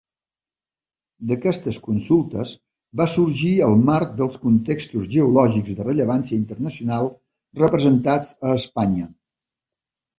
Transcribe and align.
D'aquestes 1.31 1.77
consultes 1.87 2.53
va 3.03 3.07
sorgir 3.17 3.51
el 3.67 3.77
marc 3.91 4.17
dels 4.23 4.41
contextos 4.49 5.07
geològics 5.15 5.79
de 5.83 5.89
rellevància 5.91 6.39
internacional 6.43 7.15
representats 7.65 8.37
a 8.45 8.61
Espanya. 8.65 9.11